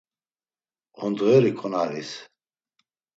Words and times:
Ondğeri 1.03 1.51
ǩonaris. 1.59 2.11